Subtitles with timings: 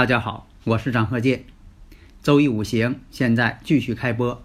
[0.00, 1.44] 大家好，我是张鹤剑。
[2.22, 4.42] 周易五行现在继续开播，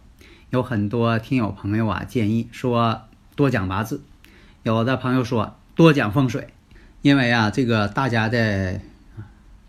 [0.49, 3.03] 有很多听友朋友啊建议说
[3.37, 4.03] 多讲八字，
[4.63, 6.49] 有的朋友说多讲风水，
[7.01, 8.81] 因为啊这个大家的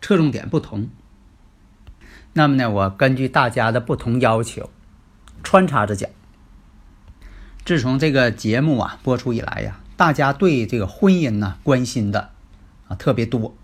[0.02, 0.88] 侧重点不同。
[2.32, 4.68] 那么呢，我根据大家的不同要求
[5.44, 6.10] 穿插着讲。
[7.64, 12.30] 自从这个节目啊播出以来呀，大家对这个婚姻呢关心的
[12.88, 13.56] 啊特别多。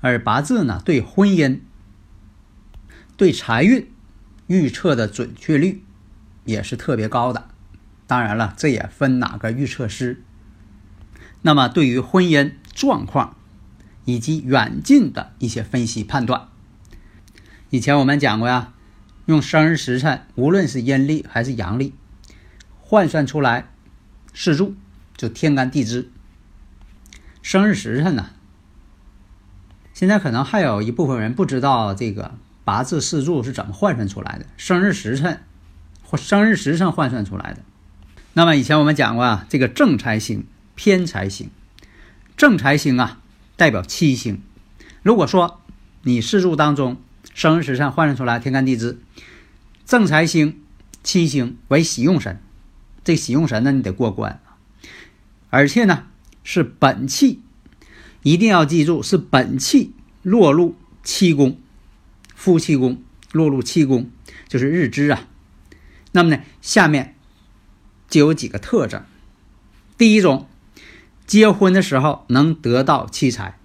[0.00, 1.60] 而八字呢，对婚姻、
[3.16, 3.90] 对财运
[4.46, 5.82] 预测的准确率
[6.44, 7.48] 也是特别高的。
[8.06, 10.22] 当然了，这也分哪个预测师。
[11.42, 13.36] 那么，对于婚姻状况
[14.04, 16.48] 以及远近的一些分析判断，
[17.70, 18.72] 以前我们讲过呀，
[19.26, 21.92] 用生日时辰，无论是阴历还是阳历，
[22.80, 23.68] 换算出来
[24.32, 24.74] 四柱，
[25.16, 26.10] 就天干地支。
[27.42, 28.30] 生日时辰呢？
[29.98, 35.40] 现在可能还有一部分人不知道这个八字四柱是怎么换算出来的，生日时辰
[36.04, 37.62] 或生日时辰换算出来的。
[38.32, 41.50] 那么以前我们讲过啊，这个正财星、偏财星，
[42.36, 43.18] 正财星啊
[43.56, 44.40] 代表七星。
[45.02, 45.60] 如果说
[46.02, 46.98] 你四柱当中
[47.34, 49.00] 生日时辰换算出来天干地支，
[49.84, 50.60] 正财星
[51.02, 52.40] 七星为喜用神，
[53.02, 54.38] 这喜用神呢你得过关，
[55.50, 56.04] 而且呢
[56.44, 57.40] 是本气。
[58.28, 61.56] 一定要记住，是本气落入七宫，
[62.34, 63.02] 夫妻宫
[63.32, 64.10] 落入七宫，
[64.46, 65.26] 就是日支啊。
[66.12, 67.14] 那么呢，下面
[68.06, 69.02] 就有几个特征。
[69.96, 70.46] 第一种，
[71.26, 73.58] 结婚的时候能得到妻财，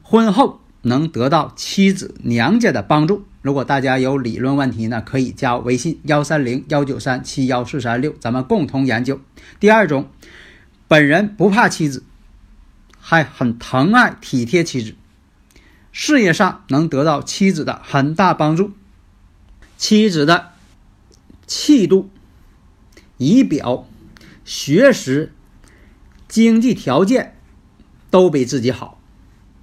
[0.00, 3.24] 婚后能得到妻子娘家的帮助。
[3.40, 9.20] 如果大家有理论问题呢，可以加微信幺三零幺九三七幺四三六，咱们共同研究。
[9.58, 10.08] 第二种，
[10.86, 12.04] 本人不怕妻子。
[13.04, 14.94] 还很疼爱体贴妻子，
[15.90, 18.70] 事业上能得到妻子的很大帮助，
[19.76, 20.52] 妻子的
[21.48, 22.08] 气度、
[23.18, 23.88] 仪表、
[24.44, 25.32] 学识、
[26.28, 27.36] 经济条件
[28.08, 29.00] 都比自己好。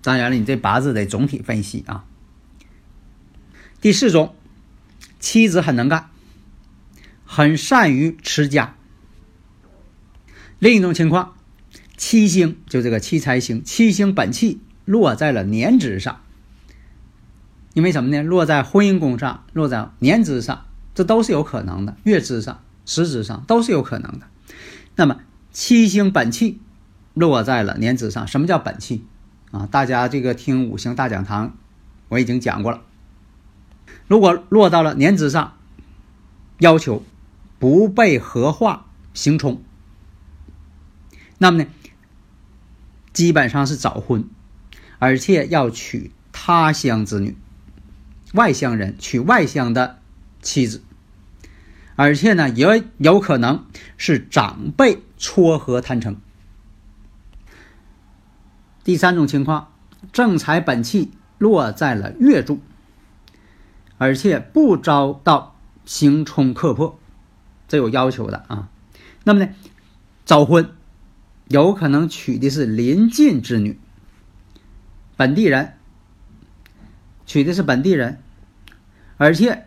[0.03, 2.03] 当然了，你这八字得总体分析啊。
[3.79, 4.35] 第四种，
[5.21, 6.09] 妻子很能干，
[7.23, 8.75] 很善于持家。
[10.59, 11.37] 另一种情况。
[11.99, 16.21] 七星就这个七财星，七星本气落在了年支上，
[17.73, 18.23] 因为什么呢？
[18.23, 20.65] 落在婚姻宫上，落在年支上，
[20.95, 21.97] 这都是有可能的。
[22.03, 24.27] 月支上、时支上都是有可能的。
[24.95, 25.17] 那么
[25.51, 26.61] 七星本气
[27.13, 29.03] 落在了年支上，什么叫本气
[29.51, 29.67] 啊？
[29.69, 31.57] 大家这个听五行大讲堂，
[32.07, 32.81] 我已经讲过了。
[34.07, 35.57] 如果落到了年支上，
[36.59, 37.03] 要求
[37.59, 39.61] 不被合化行冲，
[41.39, 41.65] 那么呢？
[43.13, 44.29] 基本上是早婚，
[44.99, 47.35] 而且要娶他乡之女，
[48.33, 49.99] 外乡人娶外乡的
[50.41, 50.83] 妻子，
[51.95, 53.65] 而且呢也有可能
[53.97, 56.17] 是长辈撮合谈成。
[58.83, 59.73] 第三种情况，
[60.11, 62.61] 正财本气落在了月柱，
[63.97, 65.55] 而且不遭到
[65.85, 66.97] 刑冲克破，
[67.67, 68.69] 这有要求的啊。
[69.25, 69.49] 那么呢，
[70.25, 70.71] 早婚
[71.49, 73.77] 有可能娶的是邻近之女，
[75.17, 75.73] 本地人。
[77.25, 78.21] 娶的是本地人，
[79.17, 79.65] 而且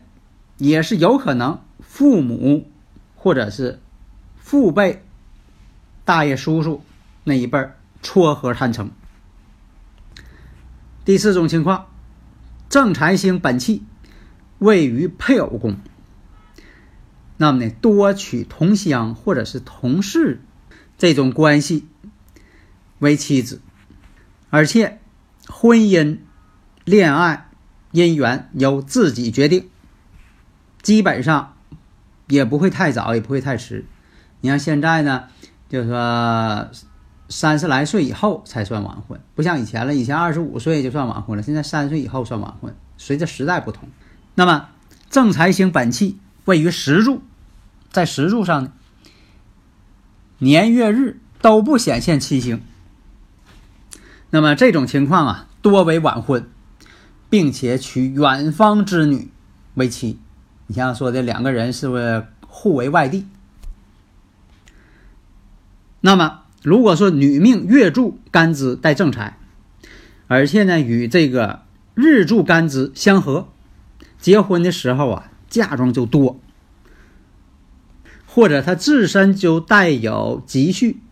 [0.58, 2.68] 也是有可能父母
[3.14, 3.80] 或者是
[4.36, 5.04] 父辈、
[6.04, 6.82] 大爷、叔叔
[7.22, 8.90] 那一辈儿撮合谈成。
[11.04, 11.86] 第四种情况，
[12.68, 13.84] 正财星本气
[14.58, 15.76] 位于配偶宫，
[17.36, 20.40] 那么呢，多娶同乡或者是同事
[21.02, 21.88] 这种关系
[23.00, 23.60] 为妻子，
[24.50, 25.00] 而且
[25.48, 26.18] 婚姻、
[26.84, 27.50] 恋爱
[27.92, 29.68] 姻缘由自己决定，
[30.80, 31.56] 基本上
[32.28, 33.84] 也不会太早，也不会太迟。
[34.42, 35.24] 你像现在呢，
[35.68, 36.68] 就是说。
[37.28, 39.94] 三十来岁以后才算晚婚，不像以前了。
[39.94, 42.76] 以前二十五岁就算晚婚了，现在三十岁以后算晚婚。
[42.98, 43.88] 随着时代不同，
[44.34, 44.68] 那么
[45.08, 47.22] 正财星本气位于时柱，
[47.90, 48.72] 在时柱上呢，
[50.42, 52.60] 年月日都不显现七星。
[54.30, 56.50] 那么这种情况啊，多为晚婚，
[57.30, 59.30] 并且娶远方之女
[59.74, 60.18] 为妻。
[60.66, 63.26] 你像说的两个人是不是互为外地？
[66.00, 66.40] 那么。
[66.64, 69.36] 如果说女命月柱干支带正财，
[70.28, 71.62] 而且呢与这个
[71.94, 73.48] 日柱干支相合，
[74.20, 76.38] 结婚的时候啊嫁妆就多，
[78.34, 81.02] 或者他自身就带有积蓄，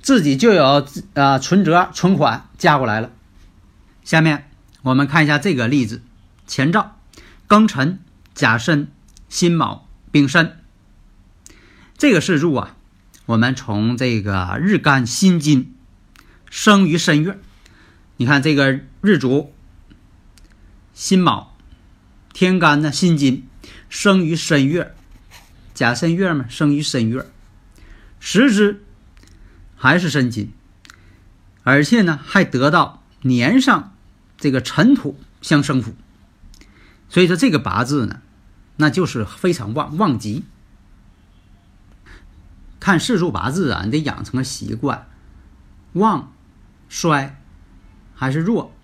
[0.00, 3.10] 自己就有啊存折存款嫁过来了。
[4.02, 4.48] 下面
[4.80, 6.00] 我们看一下这个例子：
[6.46, 6.96] 前兆
[7.46, 7.98] 庚辰、
[8.34, 8.90] 甲申、
[9.28, 10.56] 辛卯、丙申，
[11.98, 12.76] 这个四柱啊。
[13.26, 15.74] 我们从这个日干辛金
[16.48, 17.38] 生于申月，
[18.16, 19.52] 你看这个日主
[20.94, 21.54] 辛卯，
[22.32, 23.46] 天干呢辛金
[23.90, 24.94] 生于申月，
[25.74, 27.26] 甲申月嘛生于申月，
[28.20, 28.84] 时支
[29.76, 30.52] 还是申金，
[31.62, 33.94] 而且呢还得到年上
[34.36, 35.94] 这个尘土相生辅，
[37.08, 38.20] 所以说这个八字呢，
[38.76, 40.44] 那就是非常旺旺吉。
[42.78, 45.08] 看四柱八字啊，你得养成个习惯，
[45.92, 46.32] 旺、
[46.88, 47.40] 衰
[48.14, 48.74] 还是弱，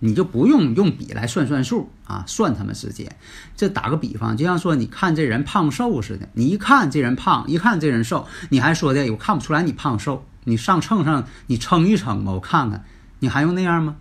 [0.00, 3.16] 你就不用用笔来算算数啊，算他们时间。
[3.56, 12.84] 这打个比方，就像说你看这人胖瘦似的，你一看这人胖，一看这人瘦，你还说的我看不出来你胖瘦，你上秤上你称一称吧，我看看，
[13.18, 13.96] 你还用那样吗？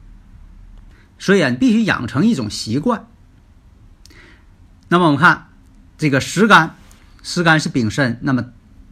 [1.19, 3.07] 所以啊，你必须养成一种习惯。
[4.89, 5.47] 那么我们看
[5.97, 6.75] 这个时干，
[7.23, 8.45] 时干是丙申，那么。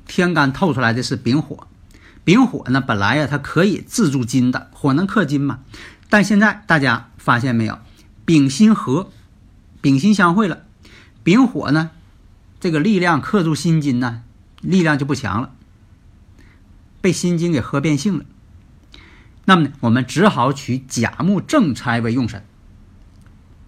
[0.08, 1.66] 天干透出来的是丙火，
[2.24, 5.62] 丙火呢本来呀它可以自助金的，火能克金嘛。
[6.10, 7.80] 但现在大家发现没有，
[8.26, 9.12] 丙辛合，
[9.82, 10.64] 丙辛相会了，
[11.24, 11.92] 丙火呢
[12.60, 14.24] 这个力量克住辛金呢，
[14.62, 15.52] 力量就不强了，
[17.02, 18.26] 被辛金给合变性了。
[19.46, 22.44] 那么呢，我们只好取甲木正财为用神。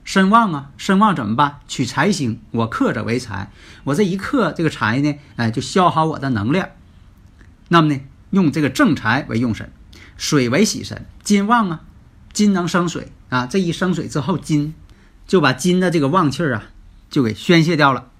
[0.04, 1.60] 身旺啊，身旺怎么办？
[1.68, 3.52] 取财星，我克者为财，
[3.84, 6.70] 我这一克这个财呢，哎，就消耗我的能量。
[7.68, 9.70] 那么呢，用这个正财为用神，
[10.16, 11.82] 水为喜神，金旺啊，
[12.38, 14.76] 金能生水啊，这一生水之后，金
[15.26, 16.66] 就把金的这个旺气儿啊，
[17.10, 18.12] 就给宣泄掉了。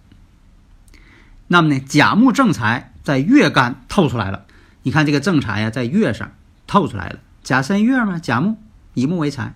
[1.46, 4.48] 那么呢，甲木正财在月干透出来了，
[4.82, 6.32] 你看这个正财呀，在月上
[6.66, 8.58] 透出来了，甲申月嘛，甲木
[8.96, 9.54] 以木为财。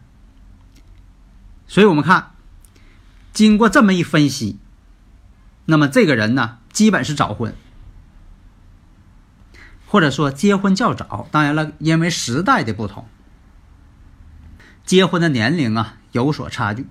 [1.67, 2.33] 所以我们看，
[3.33, 4.59] 经过这么一分析，
[5.65, 7.55] 那么这个人呢，基本是早婚，
[9.87, 11.27] 或者说结婚较早。
[11.31, 13.07] 当然了，因为时代的不同，
[14.91, 16.85] 结婚的年龄啊有所差距，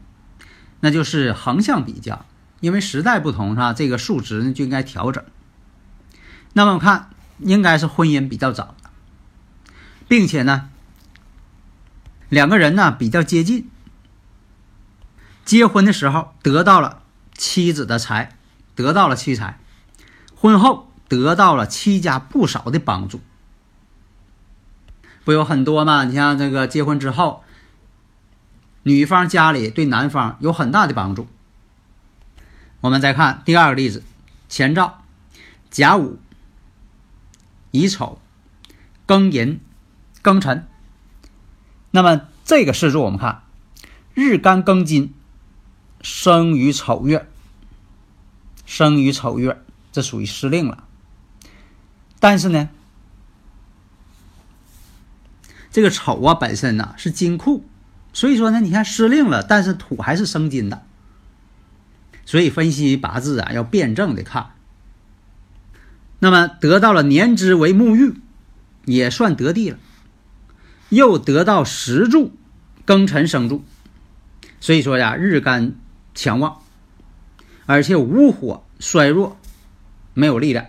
[0.80, 2.24] 那就是横向比较。
[2.60, 3.74] 因为时代不同，是吧？
[3.74, 5.22] 这个数值呢就应该调整。
[6.54, 8.88] 那么我看，应该是婚姻比较早的，
[10.08, 10.70] 并且呢，
[12.30, 13.68] 两个人呢比较接近。
[15.44, 17.02] 结婚的时候得到了
[17.34, 18.34] 妻子的财，
[18.74, 19.60] 得到了妻财，
[20.34, 23.20] 婚后得到了妻家不少的帮助，
[25.22, 26.04] 不有很多吗？
[26.04, 27.44] 你像这个结婚之后，
[28.82, 31.28] 女方家里对男方有很大的帮助。
[32.80, 34.02] 我们再看第二个例子：
[34.48, 35.02] 前兆
[35.70, 36.18] 甲午、
[37.70, 38.20] 乙丑、
[39.06, 39.60] 庚寅、
[40.22, 40.66] 庚辰。
[41.90, 43.42] 那么这个四柱我们看，
[44.14, 45.12] 日干庚金，
[46.00, 47.28] 生于丑月，
[48.64, 50.84] 生于丑月，这属于失令了。
[52.18, 52.70] 但是呢，
[55.70, 57.64] 这个丑啊本身呢是金库，
[58.12, 60.82] 所以说呢，你看失令了，但是土还是生金的。
[62.26, 64.50] 所以分析八字啊，要辩证的看。
[66.18, 68.14] 那么得到了年支为沐浴，
[68.84, 69.78] 也算得地了。
[70.90, 72.32] 又得到时柱
[72.84, 73.64] 庚辰生柱，
[74.60, 75.74] 所以说呀，日干
[76.14, 76.58] 强旺，
[77.64, 79.38] 而且无火衰弱，
[80.14, 80.66] 没有力量，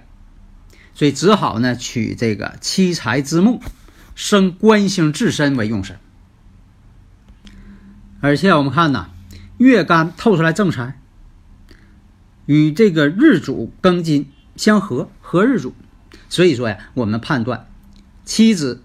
[0.94, 3.62] 所以只好呢取这个七财之木
[4.14, 5.98] 生官星自身为用神。
[8.22, 9.10] 而且我们看呐，
[9.58, 10.98] 月干透出来正财。
[12.46, 15.74] 与这个日主庚金相合，合日主，
[16.30, 17.68] 所以说呀，我们判断
[18.26, 18.84] 妻子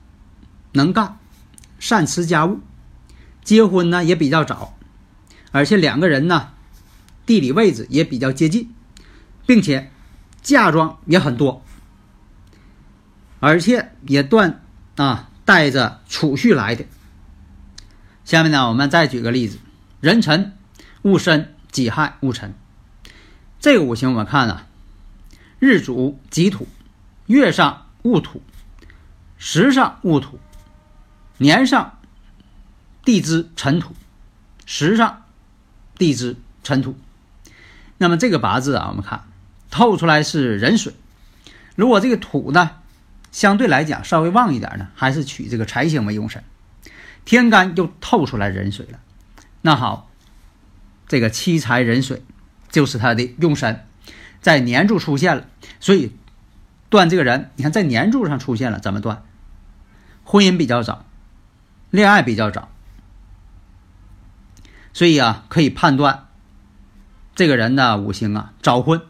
[0.73, 1.19] 能干，
[1.79, 2.61] 善持家务，
[3.43, 4.77] 结婚呢也比较早，
[5.53, 6.51] 而且两个人呢
[7.25, 8.71] 地理位置也比较接近，
[9.47, 9.91] 并且
[10.43, 11.63] 嫁妆也很多，
[13.41, 14.63] 而且也断
[14.97, 16.85] 啊带着储蓄来的。
[18.27, 19.61] 下面呢，我们再举个例子：
[20.01, 20.53] 壬辰、
[21.03, 22.55] 戊申、己亥、戊辰。
[23.61, 24.67] 这个五行我们看啊，
[25.61, 26.67] 日主己土，
[27.27, 28.43] 月上戊土，
[29.39, 30.41] 时上戊土，
[31.39, 32.01] 年上
[33.05, 33.95] 地支辰土，
[34.65, 35.23] 时上
[35.97, 36.99] 地支辰土。
[37.97, 39.23] 那么这个八字啊，我们看
[39.71, 40.93] 透出来是壬水。
[41.77, 42.73] 如果这个土呢，
[43.31, 46.43] 相对来讲稍微旺一点呢，还是取这个财星为用神。
[47.27, 49.01] 天干又透出来壬水了。
[49.61, 50.11] 那好，
[51.07, 52.23] 这个七财壬水。
[52.69, 53.87] 就是他的用神，
[54.43, 55.47] 在年柱出现了，
[55.81, 56.13] 所以
[56.91, 57.51] 断这个人。
[57.57, 59.23] 你看，在年柱上出现了，怎么断？
[60.25, 61.07] 婚姻比较早，
[61.91, 62.69] 恋爱比较早，
[64.93, 66.27] 所以啊，可以判断
[67.35, 69.01] 这个人的五行啊早婚，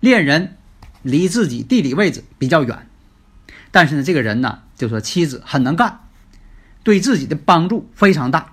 [0.00, 0.56] 恋人
[1.02, 2.88] 离自己地理位置比较远，
[3.70, 6.05] 但是呢，这个人呢，就说妻子很能干，
[6.86, 8.52] 对自己的帮助非常大。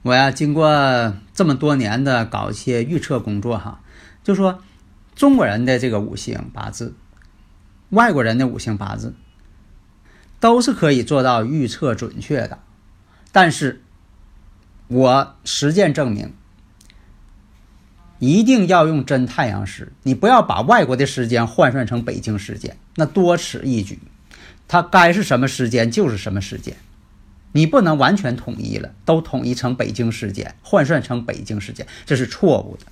[0.00, 3.82] 我呀，经过这么多年的搞一些预测工作，哈，
[4.24, 4.62] 就说
[5.14, 6.94] 中国人的这个五行八字，
[7.90, 9.14] 外国人的五行八字，
[10.40, 12.58] 都是可以做到预测准确的。
[13.32, 13.82] 但是，
[14.88, 16.32] 我实践证明，
[18.18, 23.98] 一定要用真太阳时，你不要把外国的时间换算成北京时间，那多此一举。
[24.66, 26.74] 它该是什么时间就是什么时间。
[27.56, 32.84] 你不能完全统一了，都统一成北京时间，换算成北京时间，这是错误的。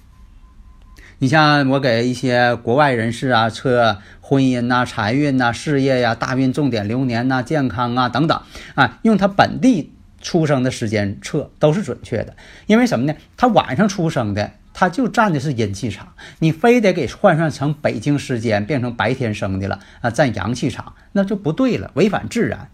[1.18, 8.40] 你像我给一些国外人士啊测婚姻呐、财运呐、事业呀、大运、重点流年呐、健康啊等等
[8.74, 9.92] 啊，用他本地
[10.22, 12.34] 出生的时间测都是准确的。
[12.66, 13.14] 因为什么呢？
[13.36, 22.70] 他晚上出生的，他就占的是阴气场，你非得给换算成北京时间，变成白天生的了啊，占阳气场，那就不对了，违反自然。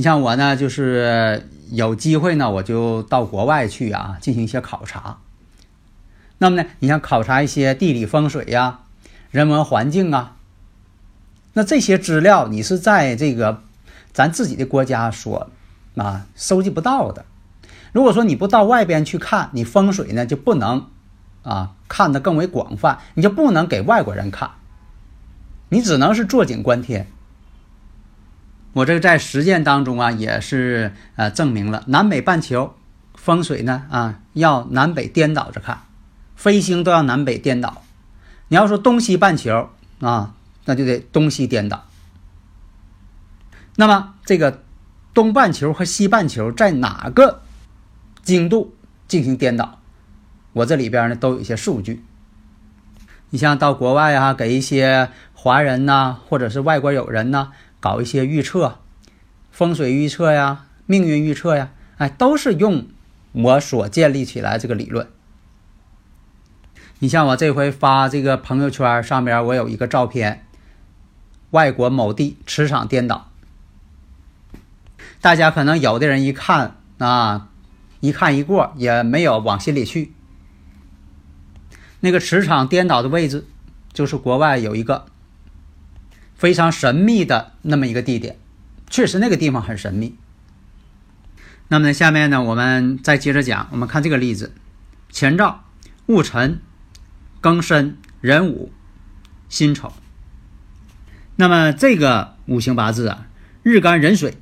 [0.00, 5.18] 你像我呢，就是有机会呢，我就到国外去啊，进行一些考察。
[6.38, 8.78] 那么呢，你像考察一些地理风水呀、
[9.30, 10.36] 人文环境啊，
[11.52, 13.62] 那这些资料你是在这个
[14.10, 15.50] 咱自己的国家所
[15.96, 17.26] 啊收集不到的。
[17.92, 20.86] 如果说你不到外边去看，你风水呢就不能
[21.42, 24.52] 啊看得更为广泛，你就不能给外国人看，
[25.68, 27.06] 你只能是坐井观天。
[28.72, 32.76] 我这个在实践当中啊，也是呃证明了南北半球
[33.14, 35.82] 风水呢啊要南北颠倒着看，
[36.36, 37.82] 飞星都要南北颠倒。
[38.48, 40.34] 你要说东西半球啊，
[40.66, 41.84] 那就得东西颠倒。
[43.76, 44.62] 那么这个
[45.12, 47.42] 东半球和西半球在哪个
[48.22, 48.74] 经度
[49.08, 49.80] 进行颠倒？
[50.52, 52.04] 我这里边呢都有一些数据。
[53.30, 57.50] 你像到国外啊，给一些华人呐，或者是外国友人呐。
[57.80, 58.78] 搞一些预测，
[59.50, 62.86] 风水预测呀，命运预测呀，哎，都是用
[63.32, 65.08] 我所建立起来这个理论。
[66.98, 70.44] 你像我这回发这个朋友圈上边，我有一个照片，
[71.50, 73.30] 外国某地磁场颠倒，
[75.22, 77.48] 大家可能有的人一看啊，
[78.00, 80.12] 一看一过，也没有往心里去。
[82.00, 83.46] 那个磁场颠倒的位置，
[83.94, 85.06] 就是国外有一个。
[86.40, 88.38] 非常神秘的那么一个地点，
[88.88, 90.16] 确实那个地方很神秘。
[91.68, 93.68] 那么呢，下面呢，我们再接着讲。
[93.72, 94.54] 我们看这个例子：
[95.10, 95.64] 前兆
[96.06, 96.62] 戊辰、
[97.42, 98.72] 庚申、壬午、
[99.50, 99.92] 辛丑。
[101.36, 103.26] 那么这个五行八字啊，
[103.62, 104.38] 日干壬水，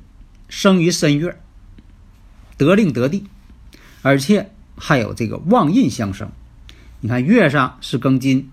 [0.47, 1.37] 生于申月，
[2.55, 3.27] 得令得地，
[4.03, 6.31] 而且还有这个旺印相生。
[7.01, 8.49] 你看月上是庚金，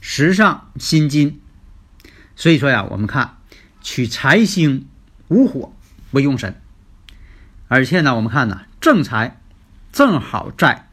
[0.00, 1.40] 时上辛金，
[2.36, 3.36] 所以说呀，我们看
[3.80, 4.86] 取财星
[5.28, 5.72] 无火
[6.10, 6.60] 为用神，
[7.68, 9.40] 而且呢，我们看呢正财
[9.92, 10.88] 正好在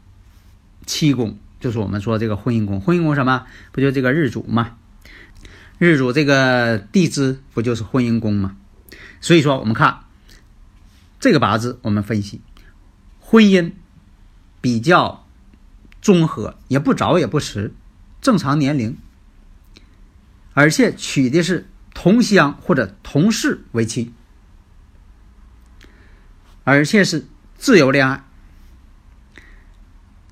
[0.86, 2.80] 七宫，就是我们说这个婚姻宫。
[2.80, 3.46] 婚姻宫什么？
[3.72, 4.76] 不就这个日主吗？
[5.78, 8.56] 日主这个地支不就是婚姻宫吗？
[9.20, 10.00] 所以说，我们看
[11.18, 12.40] 这个八字，我们分析
[13.20, 13.72] 婚姻
[14.60, 15.26] 比较
[16.00, 17.74] 综合，也不早也不迟，
[18.20, 18.96] 正常年龄，
[20.54, 24.12] 而且娶的是同乡或者同事为妻，
[26.64, 28.24] 而且是自由恋爱。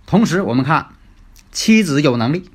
[0.06, 0.94] 同时，我们看
[1.52, 2.50] 妻子有能力，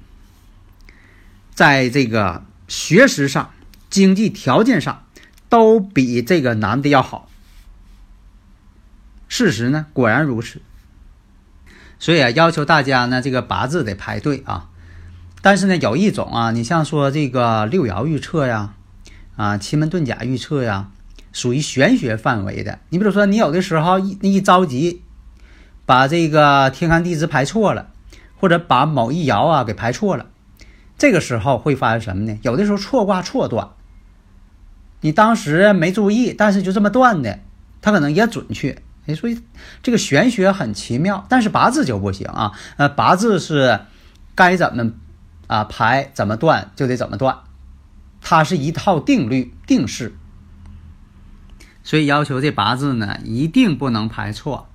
[1.54, 3.54] 在这个学识上、
[3.90, 5.02] 经济条件上。
[5.48, 7.30] 都比这个男的要好。
[9.30, 10.60] 事实呢，果然如此。
[11.98, 14.70] 所以啊，要求大家呢，这个八字得排对啊。
[15.46, 18.74] 但是呢，有一种啊，你像说这个六爻预测呀，
[19.36, 20.90] 啊，奇门遁甲预测呀，
[21.32, 22.80] 属于玄学范围的。
[22.90, 25.04] 你比如说，你有的时候一一着急，
[25.86, 27.90] 把这个天干地支排错了，
[28.40, 30.26] 或者把某一爻啊给排错了，
[30.98, 32.40] 这个时候会发生什么呢？
[32.42, 33.70] 有的时候错卦错断。
[35.02, 37.38] 你当时没注意，但是就这么断的，
[37.84, 38.82] 它可能也准确。
[39.06, 39.40] 哎，所以
[39.84, 42.54] 这个玄学很奇妙，但是八字就不行啊。
[42.78, 43.82] 呃，八字是
[44.34, 44.92] 该怎么
[45.48, 47.40] 啊排，怎么断就得怎么断，
[48.22, 50.16] 它是一套定律定式。
[51.84, 54.68] 所以要求这八字呢，一定不能排错。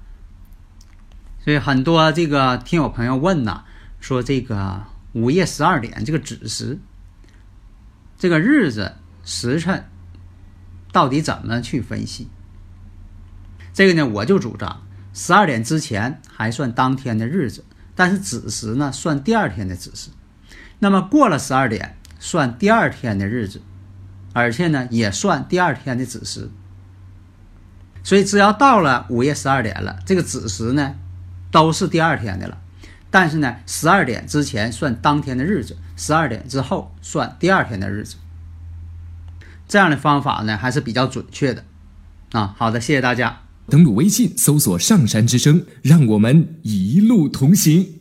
[1.45, 3.65] 所以很多这个听友朋友问呐，
[3.99, 6.79] 说这个午夜十二点这个子时，
[8.19, 9.87] 这个日子时辰。
[10.93, 12.29] 到底怎么去分析？
[13.73, 14.83] 这个呢，我就主张
[15.15, 17.65] 十二点之前还算当天的日子，
[17.95, 20.11] 但是子时呢算第二天的子时。
[20.81, 23.63] 那么过了十二点算第二天的日子，
[24.33, 26.51] 而且呢也算第二天的子时。
[28.03, 30.97] 所以只要到了午夜十二点了，这个子时呢
[31.51, 32.59] 都是第二天的了。
[33.11, 38.17] 但是呢，十二点之前算当天的日子，十二点之后算第二天的日子。
[39.69, 41.65] 这样的方法呢，还是比较准确的，
[42.33, 43.43] 啊，好的，谢谢大家。
[43.69, 48.00] 登录微信，搜索“上山之声”，让我们一路同行。